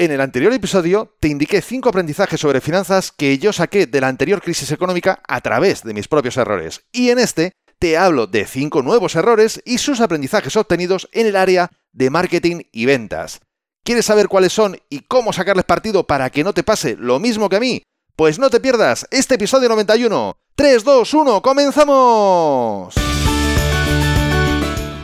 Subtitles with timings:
[0.00, 4.08] En el anterior episodio te indiqué cinco aprendizajes sobre finanzas que yo saqué de la
[4.08, 6.86] anterior crisis económica a través de mis propios errores.
[6.90, 11.36] Y en este te hablo de cinco nuevos errores y sus aprendizajes obtenidos en el
[11.36, 13.42] área de marketing y ventas.
[13.84, 17.50] ¿Quieres saber cuáles son y cómo sacarles partido para que no te pase lo mismo
[17.50, 17.82] que a mí?
[18.16, 20.34] Pues no te pierdas este episodio 91.
[20.54, 22.94] 3, 2, 1, comenzamos.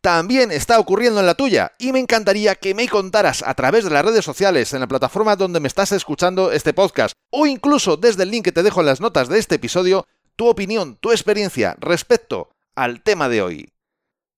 [0.00, 1.72] también está ocurriendo en la tuya.
[1.78, 5.36] Y me encantaría que me contaras a través de las redes sociales, en la plataforma
[5.36, 8.86] donde me estás escuchando este podcast, o incluso desde el link que te dejo en
[8.86, 13.72] las notas de este episodio, tu opinión, tu experiencia respecto al tema de hoy.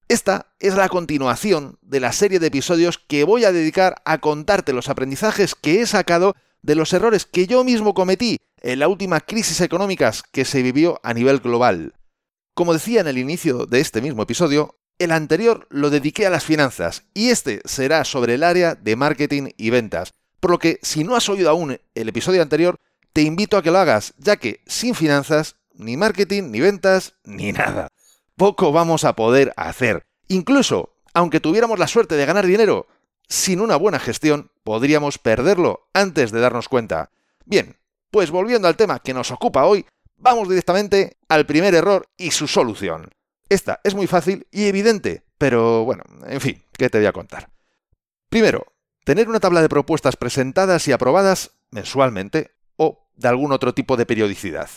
[0.08, 4.72] Esta es la continuación de la serie de episodios que voy a dedicar a contarte
[4.72, 9.20] los aprendizajes que he sacado de los errores que yo mismo cometí en la última
[9.20, 11.94] crisis económica que se vivió a nivel global.
[12.54, 16.44] Como decía en el inicio de este mismo episodio, el anterior lo dediqué a las
[16.44, 21.02] finanzas y este será sobre el área de marketing y ventas, por lo que si
[21.02, 22.76] no has oído aún el episodio anterior,
[23.12, 27.52] te invito a que lo hagas, ya que sin finanzas, ni marketing, ni ventas, ni
[27.52, 27.88] nada
[28.40, 30.06] poco vamos a poder hacer.
[30.26, 32.86] Incluso, aunque tuviéramos la suerte de ganar dinero,
[33.28, 37.10] sin una buena gestión podríamos perderlo antes de darnos cuenta.
[37.44, 37.76] Bien,
[38.10, 39.84] pues volviendo al tema que nos ocupa hoy,
[40.16, 43.10] vamos directamente al primer error y su solución.
[43.50, 47.50] Esta es muy fácil y evidente, pero bueno, en fin, ¿qué te voy a contar?
[48.30, 48.72] Primero,
[49.04, 54.06] tener una tabla de propuestas presentadas y aprobadas mensualmente o de algún otro tipo de
[54.06, 54.70] periodicidad.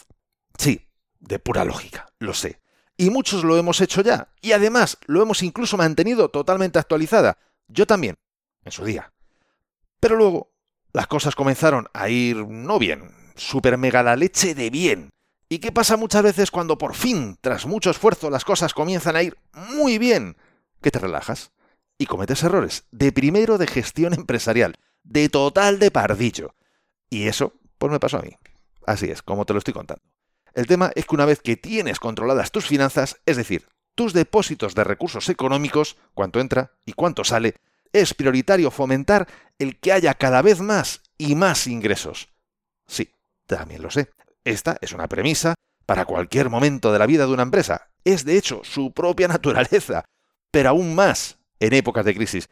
[0.57, 0.89] Sí,
[1.21, 2.59] de pura lógica, lo sé
[2.97, 7.37] y muchos lo hemos hecho ya, y además lo hemos incluso mantenido totalmente actualizada.
[7.67, 8.15] Yo también,
[8.63, 9.11] en su día.
[9.99, 10.53] Pero luego,
[10.91, 15.09] las cosas comenzaron a ir no bien, super mega la leche de bien.
[15.53, 19.21] ¿Y qué pasa muchas veces cuando por fin, tras mucho esfuerzo, las cosas comienzan a
[19.21, 20.35] ir muy bien?
[20.81, 21.51] Que te relajas
[21.99, 26.55] y cometes errores de primero de gestión empresarial, de total de pardillo.
[27.07, 28.31] Y eso, pues me pasó a mí.
[28.87, 30.01] Así es, como te lo estoy contando.
[30.55, 34.73] El tema es que una vez que tienes controladas tus finanzas, es decir, tus depósitos
[34.73, 37.57] de recursos económicos, cuánto entra y cuánto sale,
[37.91, 39.27] es prioritario fomentar
[39.59, 42.29] el que haya cada vez más y más ingresos.
[42.87, 43.13] Sí,
[43.45, 44.09] también lo sé.
[44.45, 45.55] Esta es una premisa
[45.85, 47.89] para cualquier momento de la vida de una empresa.
[48.03, 50.05] Es de hecho su propia naturaleza,
[50.51, 52.49] pero aún más en épocas de crisis.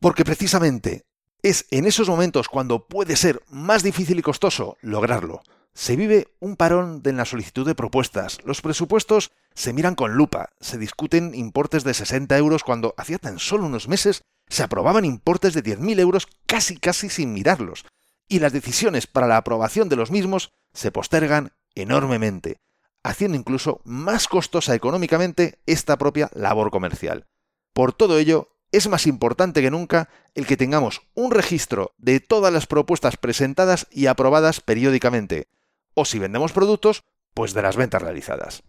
[0.00, 1.04] Porque precisamente
[1.42, 5.42] es en esos momentos cuando puede ser más difícil y costoso lograrlo.
[5.72, 8.38] Se vive un parón en la solicitud de propuestas.
[8.44, 10.50] Los presupuestos se miran con lupa.
[10.60, 15.54] Se discuten importes de 60 euros cuando hacía tan solo unos meses se aprobaban importes
[15.54, 17.84] de 10.000 euros casi casi sin mirarlos.
[18.30, 22.60] Y las decisiones para la aprobación de los mismos se postergan enormemente,
[23.02, 27.26] haciendo incluso más costosa económicamente esta propia labor comercial.
[27.72, 32.52] Por todo ello, es más importante que nunca el que tengamos un registro de todas
[32.52, 35.48] las propuestas presentadas y aprobadas periódicamente,
[35.94, 37.02] o si vendemos productos,
[37.34, 38.62] pues de las ventas realizadas.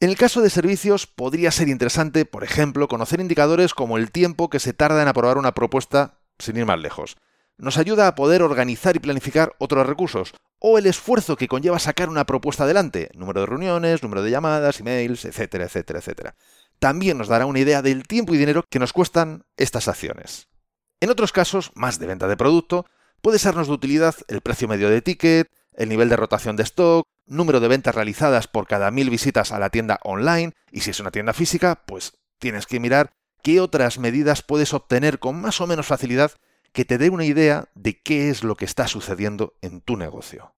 [0.00, 4.50] En el caso de servicios, podría ser interesante, por ejemplo, conocer indicadores como el tiempo
[4.50, 7.16] que se tarda en aprobar una propuesta, sin ir más lejos.
[7.58, 12.10] Nos ayuda a poder organizar y planificar otros recursos, o el esfuerzo que conlleva sacar
[12.10, 16.34] una propuesta adelante, número de reuniones, número de llamadas, emails, etcétera, etcétera, etcétera.
[16.78, 20.48] También nos dará una idea del tiempo y dinero que nos cuestan estas acciones.
[21.00, 22.86] En otros casos, más de venta de producto,
[23.22, 27.06] puede sernos de utilidad el precio medio de ticket, el nivel de rotación de stock,
[27.26, 31.00] número de ventas realizadas por cada mil visitas a la tienda online, y si es
[31.00, 33.12] una tienda física, pues tienes que mirar
[33.42, 36.32] qué otras medidas puedes obtener con más o menos facilidad
[36.76, 40.54] que te dé una idea de qué es lo que está sucediendo en tu negocio.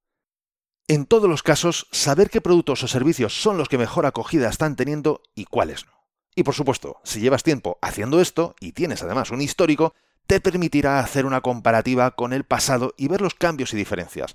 [0.88, 4.74] En todos los casos, saber qué productos o servicios son los que mejor acogida están
[4.74, 5.92] teniendo y cuáles no.
[6.34, 9.94] Y por supuesto, si llevas tiempo haciendo esto y tienes además un histórico,
[10.26, 14.34] te permitirá hacer una comparativa con el pasado y ver los cambios y diferencias,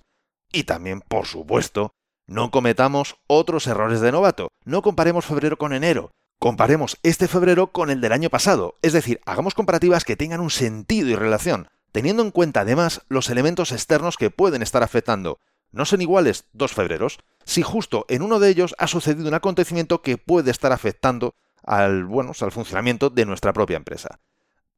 [0.54, 1.92] y también, por supuesto,
[2.28, 4.48] no cometamos otros errores de novato.
[4.64, 6.12] No comparemos febrero con enero.
[6.40, 8.78] Comparemos este febrero con el del año pasado.
[8.82, 13.30] Es decir, hagamos comparativas que tengan un sentido y relación, teniendo en cuenta además los
[13.30, 15.40] elementos externos que pueden estar afectando.
[15.72, 20.02] No son iguales dos febreros si justo en uno de ellos ha sucedido un acontecimiento
[20.02, 24.20] que puede estar afectando al, bueno, al funcionamiento de nuestra propia empresa.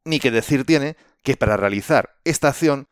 [0.04, 2.88] Ni que decir tiene que para realizar esta acción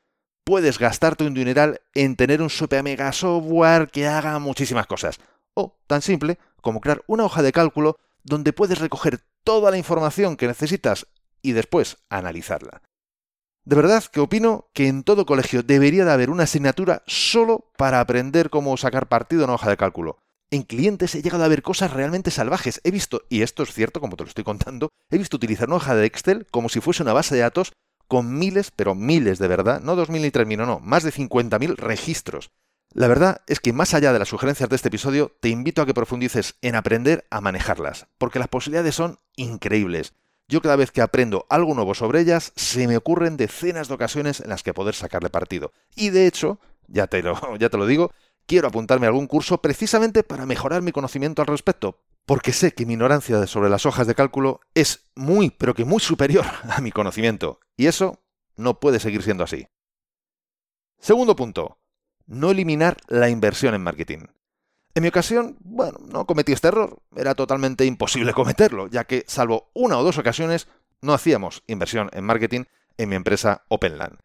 [0.46, 5.20] puedes gastarte un dineral en tener un super mega software que haga muchísimas cosas.
[5.54, 10.38] O tan simple como crear una hoja de cálculo donde puedes recoger toda la información
[10.38, 11.08] que necesitas
[11.42, 12.82] y después analizarla.
[13.66, 18.02] De verdad que opino que en todo colegio debería de haber una asignatura solo para
[18.02, 20.18] aprender cómo sacar partido en una hoja de cálculo.
[20.52, 22.82] En clientes he llegado a ver cosas realmente salvajes.
[22.84, 25.78] He visto, y esto es cierto como te lo estoy contando, he visto utilizar una
[25.78, 27.72] hoja de Excel como si fuese una base de datos
[28.10, 31.78] con miles, pero miles de verdad, no 2.000 ni 3.000, no, no, más de 50.000
[31.78, 32.52] registros.
[32.92, 35.86] La verdad es que más allá de las sugerencias de este episodio, te invito a
[35.86, 40.14] que profundices en aprender a manejarlas, porque las posibilidades son increíbles.
[40.48, 44.42] Yo cada vez que aprendo algo nuevo sobre ellas, se me ocurren decenas de ocasiones
[44.42, 45.72] en las que poder sacarle partido.
[45.96, 48.12] Y de hecho, ya te lo, ya te lo digo,
[48.46, 52.86] quiero apuntarme a algún curso precisamente para mejorar mi conocimiento al respecto, porque sé que
[52.86, 56.92] mi ignorancia sobre las hojas de cálculo es muy, pero que muy superior a mi
[56.92, 58.20] conocimiento, y eso
[58.56, 59.68] no puede seguir siendo así.
[61.00, 61.80] Segundo punto,
[62.26, 64.28] no eliminar la inversión en marketing.
[64.96, 69.72] En mi ocasión, bueno, no cometí este error, era totalmente imposible cometerlo, ya que, salvo
[69.74, 70.68] una o dos ocasiones,
[71.02, 72.66] no hacíamos inversión en marketing
[72.98, 74.20] en mi empresa OpenLAN.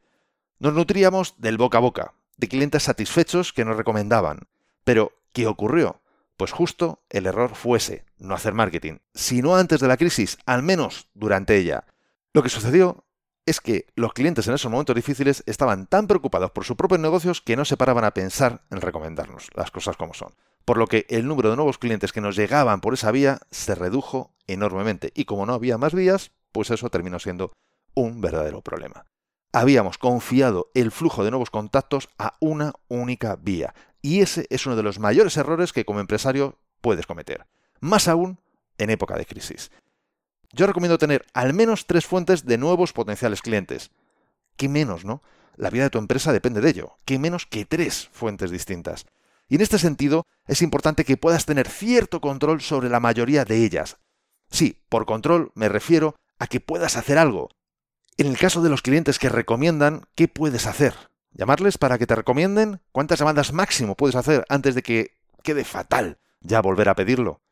[0.58, 4.48] Nos nutríamos del boca a boca, de clientes satisfechos que nos recomendaban.
[4.84, 6.02] Pero, ¿qué ocurrió?
[6.36, 11.08] Pues justo el error fuese no hacer marketing, sino antes de la crisis, al menos
[11.14, 11.84] durante ella.
[12.32, 13.04] Lo que sucedió
[13.46, 17.40] es que los clientes en esos momentos difíciles estaban tan preocupados por sus propios negocios
[17.40, 20.34] que no se paraban a pensar en recomendarnos las cosas como son.
[20.68, 23.74] Por lo que el número de nuevos clientes que nos llegaban por esa vía se
[23.74, 25.12] redujo enormemente.
[25.14, 27.52] Y como no había más vías, pues eso terminó siendo
[27.94, 29.06] un verdadero problema.
[29.50, 33.74] Habíamos confiado el flujo de nuevos contactos a una única vía.
[34.02, 37.46] Y ese es uno de los mayores errores que como empresario puedes cometer.
[37.80, 38.38] Más aún
[38.76, 39.70] en época de crisis.
[40.52, 43.90] Yo recomiendo tener al menos tres fuentes de nuevos potenciales clientes.
[44.58, 45.22] ¿Qué menos, no?
[45.56, 46.98] La vida de tu empresa depende de ello.
[47.06, 49.06] ¿Qué menos que tres fuentes distintas?
[49.48, 53.64] Y en este sentido, es importante que puedas tener cierto control sobre la mayoría de
[53.64, 53.96] ellas.
[54.50, 57.48] Sí, por control me refiero a que puedas hacer algo.
[58.16, 60.94] En el caso de los clientes que recomiendan, ¿qué puedes hacer?
[61.30, 62.80] ¿Llamarles para que te recomienden?
[62.92, 65.12] ¿Cuántas llamadas máximo puedes hacer antes de que
[65.42, 67.42] quede fatal ya volver a pedirlo?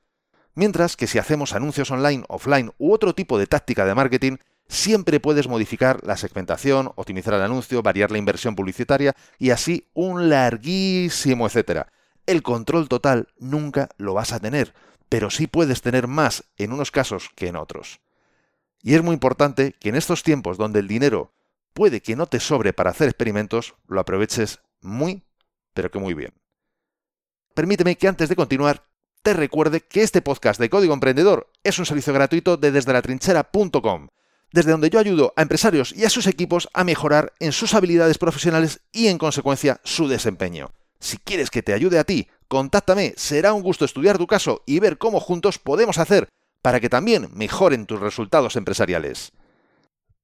[0.54, 5.20] Mientras que si hacemos anuncios online, offline u otro tipo de táctica de marketing, siempre
[5.20, 11.46] puedes modificar la segmentación, optimizar el anuncio, variar la inversión publicitaria y así un larguísimo
[11.46, 11.92] etcétera.
[12.26, 14.74] El control total nunca lo vas a tener,
[15.08, 18.00] pero sí puedes tener más en unos casos que en otros.
[18.82, 21.32] Y es muy importante que en estos tiempos donde el dinero
[21.72, 25.24] puede que no te sobre para hacer experimentos, lo aproveches muy,
[25.74, 26.32] pero que muy bien.
[27.54, 28.84] Permíteme que antes de continuar
[29.22, 33.02] te recuerde que este podcast de Código Emprendedor es un servicio gratuito de desde la
[33.02, 34.08] trinchera.com,
[34.52, 38.18] desde donde yo ayudo a empresarios y a sus equipos a mejorar en sus habilidades
[38.18, 40.70] profesionales y en consecuencia su desempeño.
[40.98, 44.80] Si quieres que te ayude a ti, contáctame, será un gusto estudiar tu caso y
[44.80, 46.28] ver cómo juntos podemos hacer
[46.62, 49.32] para que también mejoren tus resultados empresariales.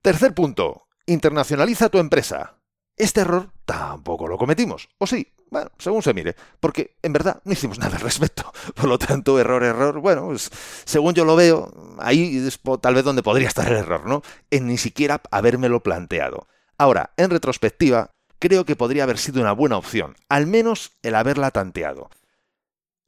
[0.00, 2.56] Tercer punto, internacionaliza tu empresa.
[2.96, 5.32] Este error tampoco lo cometimos, ¿o sí?
[5.52, 8.50] Bueno, según se mire, porque en verdad no hicimos nada al respecto.
[8.74, 10.50] Por lo tanto, error, error, bueno, pues,
[10.86, 14.22] según yo lo veo, ahí es tal vez donde podría estar el error, ¿no?
[14.50, 16.48] En ni siquiera habérmelo planteado.
[16.78, 21.50] Ahora, en retrospectiva, creo que podría haber sido una buena opción, al menos el haberla
[21.50, 22.08] tanteado.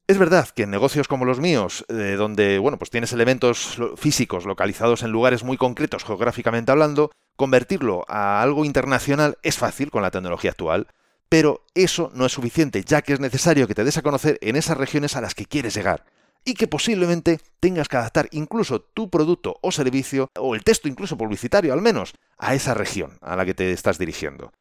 [0.06, 4.44] Es verdad que en negocios como los míos, eh, donde bueno, pues tienes elementos físicos
[4.44, 10.10] localizados en lugares muy concretos geográficamente hablando, convertirlo a algo internacional es fácil con la
[10.10, 10.88] tecnología actual.
[11.34, 14.54] Pero eso no es suficiente, ya que es necesario que te des a conocer en
[14.54, 16.04] esas regiones a las que quieres llegar
[16.44, 21.18] y que posiblemente tengas que adaptar incluso tu producto o servicio, o el texto incluso
[21.18, 24.52] publicitario al menos, a esa región a la que te estás dirigiendo.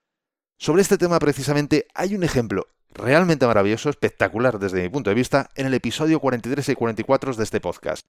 [0.58, 5.52] Sobre este tema precisamente hay un ejemplo realmente maravilloso, espectacular desde mi punto de vista,
[5.54, 8.08] en el episodio 43 y 44 de este podcast.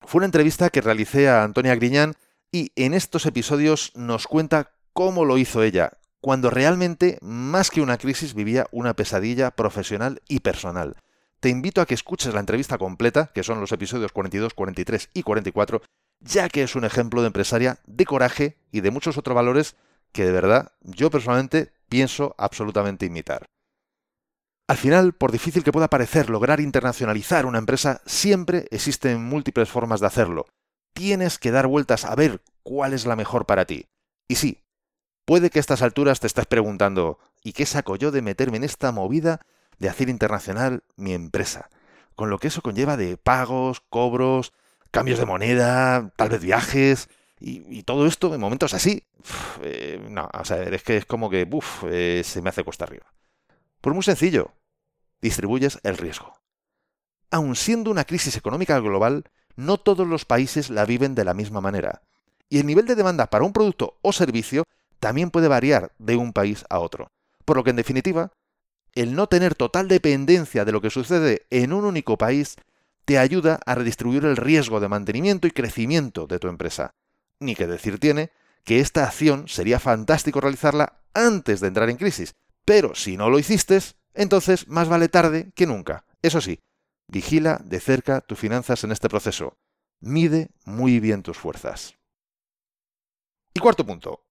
[0.00, 2.14] Fue una entrevista que realicé a Antonia Griñán
[2.50, 5.98] y en estos episodios nos cuenta cómo lo hizo ella,
[6.28, 10.98] cuando realmente, más que una crisis, vivía una pesadilla profesional y personal.
[11.40, 15.22] Te invito a que escuches la entrevista completa, que son los episodios 42, 43 y
[15.22, 15.80] 44,
[16.20, 19.76] ya que es un ejemplo de empresaria de coraje y de muchos otros valores
[20.12, 23.46] que de verdad yo personalmente pienso absolutamente imitar.
[24.68, 30.00] Al final, por difícil que pueda parecer lograr internacionalizar una empresa, siempre existen múltiples formas
[30.00, 30.44] de hacerlo.
[30.92, 33.86] Tienes que dar vueltas a ver cuál es la mejor para ti.
[34.28, 34.62] Y sí,
[35.28, 38.64] Puede que a estas alturas te estés preguntando, ¿y qué saco yo de meterme en
[38.64, 39.44] esta movida
[39.78, 41.68] de hacer internacional mi empresa?
[42.16, 44.54] Con lo que eso conlleva de pagos, cobros,
[44.90, 49.04] cambios de moneda, tal vez viajes, y, todo esto en momentos así.
[49.60, 51.46] Eh, no, o sea, es que es como que,
[51.90, 53.12] eh, se me hace cuesta arriba.
[53.82, 54.54] Pues muy sencillo,
[55.20, 56.32] distribuyes el riesgo.
[57.30, 59.24] aun siendo una crisis económica global,
[59.56, 62.00] no todos los países la viven de la misma manera.
[62.48, 64.64] Y el nivel de demanda para un producto o servicio
[65.00, 67.08] también puede variar de un país a otro.
[67.44, 68.32] Por lo que, en definitiva,
[68.94, 72.56] el no tener total dependencia de lo que sucede en un único país
[73.04, 76.90] te ayuda a redistribuir el riesgo de mantenimiento y crecimiento de tu empresa.
[77.40, 78.30] Ni que decir tiene
[78.64, 83.38] que esta acción sería fantástico realizarla antes de entrar en crisis, pero si no lo
[83.38, 83.78] hiciste,
[84.12, 86.04] entonces más vale tarde que nunca.
[86.20, 86.60] Eso sí,
[87.06, 89.56] vigila de cerca tus finanzas en este proceso.
[90.00, 91.94] Mide muy bien tus fuerzas.
[93.54, 94.27] Y cuarto punto.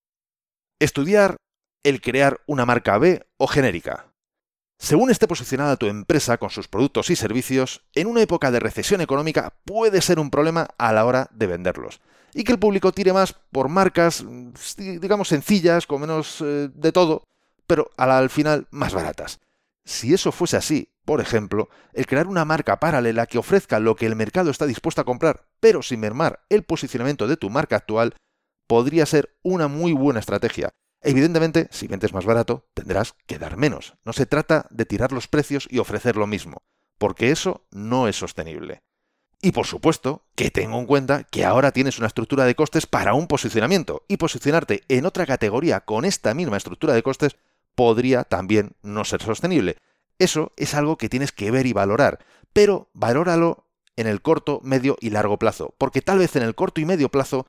[0.79, 1.37] Estudiar
[1.83, 4.13] el crear una marca B o genérica.
[4.77, 9.01] Según esté posicionada tu empresa con sus productos y servicios, en una época de recesión
[9.01, 11.99] económica puede ser un problema a la hora de venderlos.
[12.35, 14.23] Y que el público tire más por marcas,
[14.77, 17.23] digamos, sencillas, con menos eh, de todo,
[17.65, 19.39] pero al final más baratas.
[19.83, 24.05] Si eso fuese así, por ejemplo, el crear una marca paralela que ofrezca lo que
[24.05, 28.13] el mercado está dispuesto a comprar, pero sin mermar el posicionamiento de tu marca actual,
[28.67, 33.95] podría ser una muy buena estrategia Evidentemente, si vendes más barato, tendrás que dar menos.
[34.03, 36.63] No se trata de tirar los precios y ofrecer lo mismo,
[36.97, 38.83] porque eso no es sostenible.
[39.39, 43.13] Y por supuesto, que tengo en cuenta que ahora tienes una estructura de costes para
[43.13, 47.37] un posicionamiento, y posicionarte en otra categoría con esta misma estructura de costes
[47.75, 49.77] podría también no ser sostenible.
[50.17, 54.97] Eso es algo que tienes que ver y valorar, pero valóralo en el corto, medio
[54.99, 57.47] y largo plazo, porque tal vez en el corto y medio plazo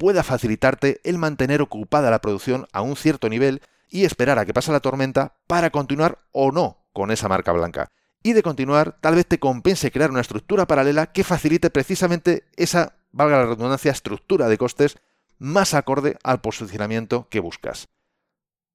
[0.00, 4.54] pueda facilitarte el mantener ocupada la producción a un cierto nivel y esperar a que
[4.54, 7.92] pase la tormenta para continuar o no con esa marca blanca.
[8.22, 12.96] Y de continuar, tal vez te compense crear una estructura paralela que facilite precisamente esa,
[13.12, 14.96] valga la redundancia, estructura de costes
[15.38, 17.88] más acorde al posicionamiento que buscas.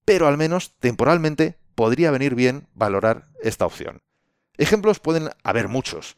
[0.06, 4.04] Pero al menos temporalmente podría venir bien valorar esta opción.
[4.58, 6.18] Ejemplos pueden haber muchos.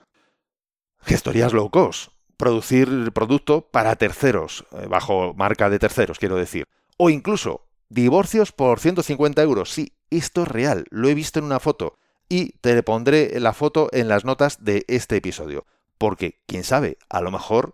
[0.99, 6.65] Gestorías low cost, producir producto para terceros, eh, bajo marca de terceros, quiero decir.
[6.97, 9.71] O incluso divorcios por 150 euros.
[9.71, 11.97] Sí, esto es real, lo he visto en una foto.
[12.29, 15.65] Y te pondré la foto en las notas de este episodio.
[15.97, 17.73] Porque, quién sabe, a lo mejor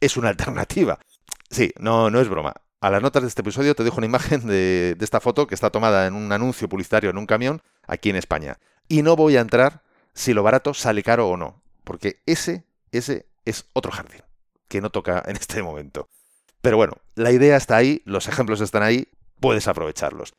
[0.00, 0.98] es una alternativa.
[1.50, 2.54] Sí, no, no es broma.
[2.80, 5.54] A las notas de este episodio te dejo una imagen de, de esta foto que
[5.54, 8.58] está tomada en un anuncio publicitario en un camión aquí en España.
[8.88, 9.82] Y no voy a entrar
[10.14, 11.62] si lo barato sale caro o no.
[11.84, 14.22] Porque ese, ese es otro jardín,
[14.68, 16.08] que no toca en este momento.
[16.60, 19.08] Pero bueno, la idea está ahí, los ejemplos están ahí,
[19.40, 20.32] puedes aprovecharlos.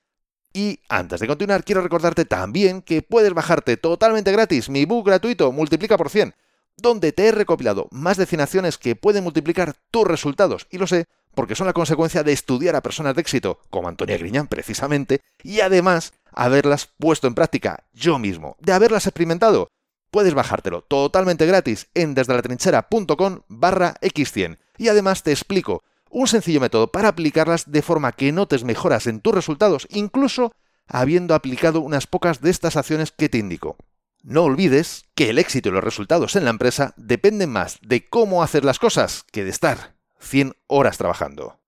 [0.54, 5.52] Y antes de continuar, quiero recordarte también que puedes bajarte totalmente gratis mi book gratuito
[5.52, 6.36] Multiplica por 100,
[6.78, 10.68] donde te he recopilado más de 100 acciones que pueden multiplicar tus resultados.
[10.70, 11.06] Y lo sé
[11.36, 15.62] porque son la consecuencia de estudiar a personas de éxito, como Antonia Griñán precisamente, y
[15.62, 19.70] además haberlas puesto en práctica yo mismo, de haberlas experimentado
[20.13, 26.91] Puedes bajártelo totalmente gratis en desdelatrinchera.com barra x100 y además te explico un sencillo método
[26.91, 30.53] para aplicarlas de forma que notes mejoras en tus resultados, incluso
[30.86, 33.75] habiendo aplicado unas pocas de estas acciones que te indico.
[34.22, 38.43] No olvides que el éxito y los resultados en la empresa dependen más de cómo
[38.43, 41.60] hacer las cosas que de estar 100 horas trabajando.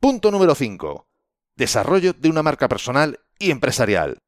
[0.00, 1.06] Punto número 5.
[1.54, 4.18] Desarrollo de una marca personal y empresarial.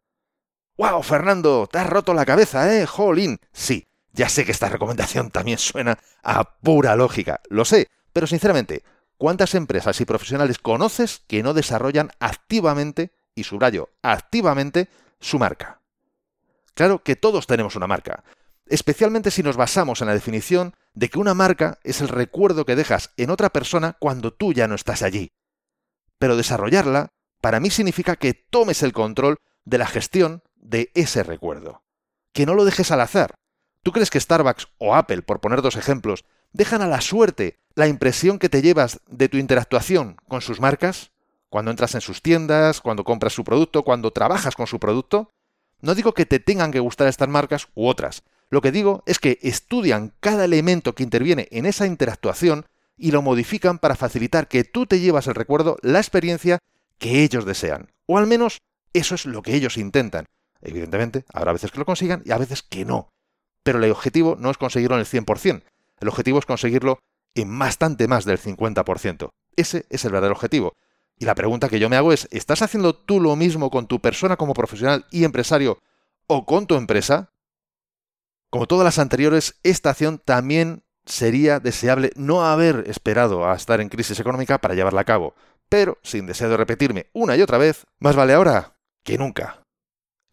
[0.79, 1.67] ¡Wow, Fernando!
[1.73, 2.85] Te has roto la cabeza, ¿eh?
[2.85, 3.39] ¡Jolín!
[3.51, 8.85] Sí, ya sé que esta recomendación también suena a pura lógica, lo sé, pero sinceramente,
[9.17, 15.81] ¿cuántas empresas y profesionales conoces que no desarrollan activamente, y subrayo, activamente, su marca?
[16.75, 18.23] Claro que todos tenemos una marca,
[18.67, 22.77] especialmente si nos basamos en la definición de que una marca es el recuerdo que
[22.77, 25.33] dejas en otra persona cuando tú ya no estás allí.
[26.19, 31.83] Pero desarrollarla, para mí significa que tomes el control de la gestión de ese recuerdo.
[32.33, 33.35] Que no lo dejes al azar.
[33.83, 37.87] ¿Tú crees que Starbucks o Apple, por poner dos ejemplos, dejan a la suerte la
[37.87, 41.13] impresión que te llevas de tu interactuación con sus marcas?
[41.49, 45.31] Cuando entras en sus tiendas, cuando compras su producto, cuando trabajas con su producto.
[45.81, 48.25] No digo que te tengan que gustar estas marcas u otras.
[48.51, 53.23] Lo que digo es que estudian cada elemento que interviene en esa interactuación y lo
[53.23, 56.59] modifican para facilitar que tú te llevas el recuerdo, la experiencia
[56.99, 57.93] que ellos desean.
[58.07, 58.59] O al menos
[58.93, 60.27] eso es lo que ellos intentan.
[60.61, 63.09] Evidentemente, habrá veces que lo consigan y a veces que no.
[63.63, 65.63] Pero el objetivo no es conseguirlo en el 100%.
[65.99, 66.99] El objetivo es conseguirlo
[67.35, 69.31] en bastante más del 50%.
[69.57, 70.75] Ese es el verdadero objetivo.
[71.19, 74.01] Y la pregunta que yo me hago es, ¿estás haciendo tú lo mismo con tu
[74.01, 75.79] persona como profesional y empresario
[76.27, 77.31] o con tu empresa?
[78.51, 83.89] Como todas las anteriores, esta acción también sería deseable no haber esperado a estar en
[83.89, 85.35] crisis económica para llevarla a cabo.
[85.69, 89.66] Pero, sin deseo de repetirme una y otra vez, más vale ahora que nunca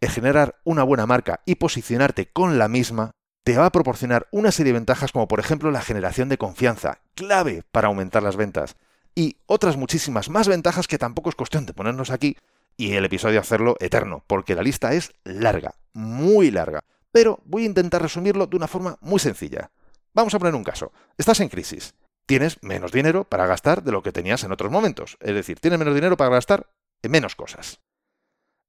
[0.08, 3.12] generar una buena marca y posicionarte con la misma
[3.44, 7.00] te va a proporcionar una serie de ventajas como por ejemplo la generación de confianza,
[7.14, 8.76] clave para aumentar las ventas,
[9.14, 12.36] y otras muchísimas más ventajas que tampoco es cuestión de ponernos aquí
[12.76, 16.80] y el episodio hacerlo eterno, porque la lista es larga, muy larga,
[17.12, 19.70] pero voy a intentar resumirlo de una forma muy sencilla.
[20.14, 20.92] Vamos a poner un caso.
[21.16, 21.94] Estás en crisis.
[22.26, 25.16] Tienes menos dinero para gastar de lo que tenías en otros momentos.
[25.20, 26.70] Es decir, tienes menos dinero para gastar
[27.02, 27.80] en menos cosas.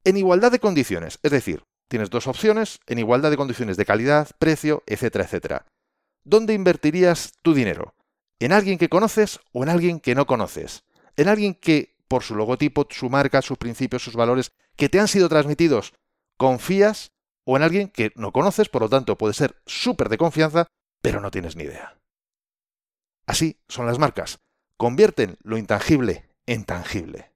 [0.06, 4.30] En igualdad de condiciones, es decir, Tienes dos opciones en igualdad de condiciones de calidad,
[4.40, 5.66] precio, etcétera, etcétera.
[6.24, 7.94] ¿Dónde invertirías tu dinero?
[8.40, 10.84] ¿En alguien que conoces o en alguien que no conoces?
[11.16, 15.08] ¿En alguien que, por su logotipo, su marca, sus principios, sus valores, que te han
[15.08, 15.94] sido transmitidos,
[16.38, 17.12] confías?
[17.46, 20.66] ¿O en alguien que no conoces, por lo tanto puede ser súper de confianza,
[21.04, 22.00] pero no tienes ni idea?
[23.28, 24.40] Así son las marcas.
[24.78, 27.35] Convierten lo intangible en tangible.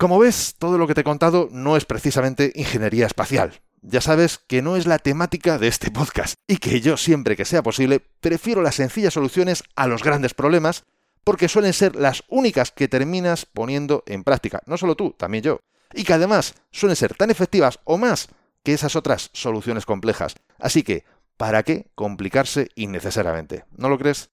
[0.00, 3.60] Como ves, todo lo que te he contado no es precisamente ingeniería espacial.
[3.82, 7.44] Ya sabes que no es la temática de este podcast y que yo siempre que
[7.44, 10.84] sea posible prefiero las sencillas soluciones a los grandes problemas
[11.22, 14.62] porque suelen ser las únicas que terminas poniendo en práctica.
[14.64, 15.60] No solo tú, también yo.
[15.92, 18.28] Y que además suelen ser tan efectivas o más
[18.64, 20.34] que esas otras soluciones complejas.
[20.58, 21.04] Así que,
[21.36, 23.66] ¿para qué complicarse innecesariamente?
[23.76, 24.30] ¿No lo crees?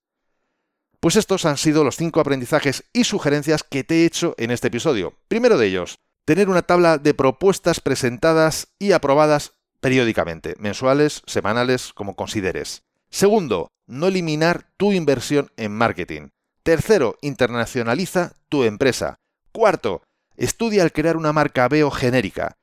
[1.00, 4.68] Pues estos han sido los cinco aprendizajes y sugerencias que te he hecho en este
[4.68, 5.14] episodio.
[5.28, 12.16] Primero de ellos, tener una tabla de propuestas presentadas y aprobadas periódicamente, mensuales, semanales, como
[12.16, 12.84] consideres.
[13.10, 16.30] Segundo, no eliminar tu inversión en marketing.
[16.64, 19.16] Tercero, internacionaliza tu empresa.
[19.52, 20.04] Cuarto,
[20.36, 22.58] estudia al crear una marca veo genérica.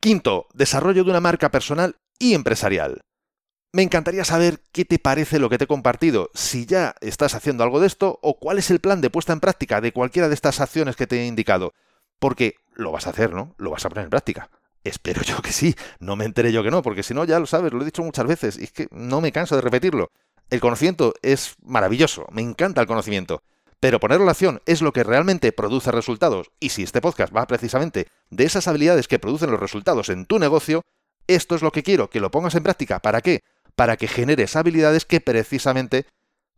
[0.00, 3.02] Quinto, desarrollo de una marca personal y empresarial.
[3.70, 7.64] Me encantaría saber qué te parece lo que te he compartido, si ya estás haciendo
[7.64, 10.34] algo de esto o cuál es el plan de puesta en práctica de cualquiera de
[10.34, 11.74] estas acciones que te he indicado.
[12.18, 13.54] Porque lo vas a hacer, ¿no?
[13.58, 14.48] Lo vas a poner en práctica.
[14.84, 17.44] Espero yo que sí, no me enteré yo que no, porque si no ya lo
[17.44, 20.12] sabes, lo he dicho muchas veces y es que no me canso de repetirlo.
[20.48, 23.42] El conocimiento es maravilloso, me encanta el conocimiento,
[23.80, 27.46] pero ponerlo en acción es lo que realmente produce resultados y si este podcast va
[27.46, 30.86] precisamente de esas habilidades que producen los resultados en tu negocio,
[31.26, 33.00] esto es lo que quiero, que lo pongas en práctica.
[33.00, 33.42] ¿Para qué?
[33.78, 36.06] Para que generes habilidades que precisamente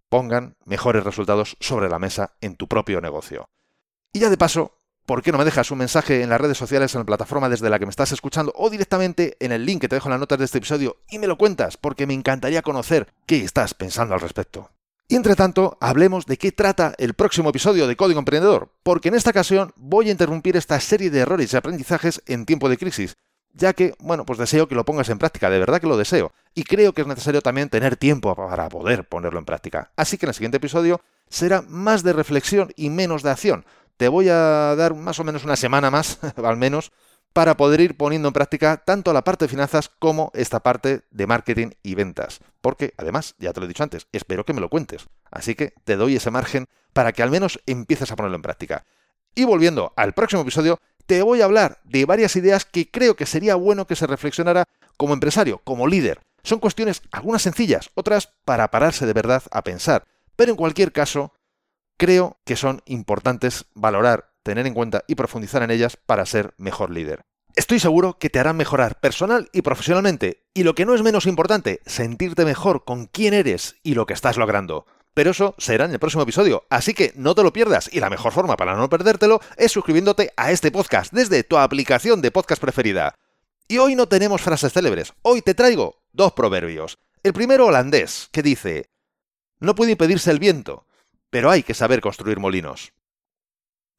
[0.09, 3.45] pongan mejores resultados sobre la mesa en tu propio negocio.
[4.11, 6.95] Y ya de paso, ¿por qué no me dejas un mensaje en las redes sociales,
[6.95, 9.89] en la plataforma desde la que me estás escuchando o directamente en el link que
[9.89, 11.77] te dejo en las notas de este episodio y me lo cuentas?
[11.77, 14.71] Porque me encantaría conocer qué estás pensando al respecto.
[15.07, 19.15] Y entre tanto, hablemos de qué trata el próximo episodio de Código Emprendedor, porque en
[19.15, 23.19] esta ocasión voy a interrumpir esta serie de errores y aprendizajes en tiempo de crisis,
[23.53, 26.33] ya que, bueno, pues deseo que lo pongas en práctica, de verdad que lo deseo,
[26.55, 29.91] y creo que es necesario también tener tiempo para poder ponerlo en práctica.
[29.97, 33.65] Así que en el siguiente episodio será más de reflexión y menos de acción.
[33.97, 36.93] Te voy a dar más o menos una semana más, al menos,
[37.33, 41.27] para poder ir poniendo en práctica tanto la parte de finanzas como esta parte de
[41.27, 42.41] marketing y ventas.
[42.61, 45.07] Porque, además, ya te lo he dicho antes, espero que me lo cuentes.
[45.31, 48.85] Así que te doy ese margen para que al menos empieces a ponerlo en práctica.
[49.35, 50.81] Y volviendo al próximo episodio,
[51.11, 54.67] te voy a hablar de varias ideas que creo que sería bueno que se reflexionara
[54.97, 56.21] como empresario, como líder.
[56.45, 60.05] Son cuestiones algunas sencillas, otras para pararse de verdad a pensar,
[60.37, 61.33] pero en cualquier caso,
[61.97, 66.91] creo que son importantes valorar, tener en cuenta y profundizar en ellas para ser mejor
[66.91, 67.23] líder.
[67.57, 71.27] Estoy seguro que te harán mejorar personal y profesionalmente, y lo que no es menos
[71.27, 74.87] importante, sentirte mejor con quién eres y lo que estás logrando.
[75.15, 78.11] Pero eso será en el próximo episodio, así que no te lo pierdas y la
[78.11, 82.61] mejor forma para no perdértelo es suscribiéndote a este podcast desde tu aplicación de podcast
[82.61, 83.15] preferida.
[83.67, 86.99] Y hoy no tenemos frases célebres, hoy te traigo dos proverbios.
[87.23, 88.91] El primero holandés, que dice,
[89.59, 90.87] no puede impedirse el viento,
[91.29, 92.93] pero hay que saber construir molinos.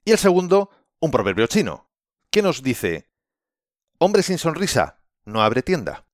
[0.04, 1.90] Y el segundo, un proverbio chino,
[2.32, 3.10] que nos dice,
[4.00, 6.06] hombre sin sonrisa no abre tienda.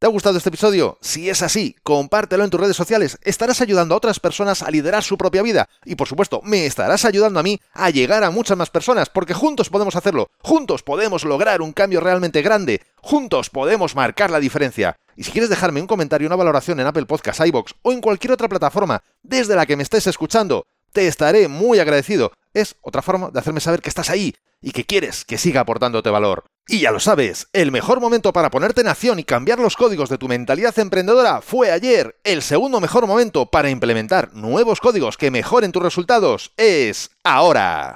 [0.00, 0.96] ¿Te ha gustado este episodio?
[1.00, 3.18] Si es así, compártelo en tus redes sociales.
[3.24, 5.68] Estarás ayudando a otras personas a liderar su propia vida.
[5.84, 9.34] Y por supuesto, me estarás ayudando a mí a llegar a muchas más personas, porque
[9.34, 10.30] juntos podemos hacerlo.
[10.40, 12.80] Juntos podemos lograr un cambio realmente grande.
[13.02, 14.94] Juntos podemos marcar la diferencia.
[15.16, 18.34] Y si quieres dejarme un comentario, una valoración en Apple Podcasts, iBox o en cualquier
[18.34, 22.30] otra plataforma desde la que me estés escuchando, te estaré muy agradecido.
[22.54, 26.08] Es otra forma de hacerme saber que estás ahí y que quieres que siga aportándote
[26.10, 26.44] valor.
[26.70, 30.10] Y ya lo sabes, el mejor momento para ponerte en acción y cambiar los códigos
[30.10, 32.20] de tu mentalidad emprendedora fue ayer.
[32.24, 37.94] El segundo mejor momento para implementar nuevos códigos que mejoren tus resultados es ahora.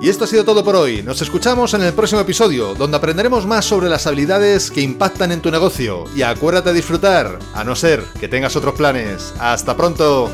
[0.00, 1.02] Y esto ha sido todo por hoy.
[1.02, 5.42] Nos escuchamos en el próximo episodio, donde aprenderemos más sobre las habilidades que impactan en
[5.42, 6.04] tu negocio.
[6.16, 9.34] Y acuérdate de disfrutar, a no ser que tengas otros planes.
[9.38, 10.30] Hasta pronto.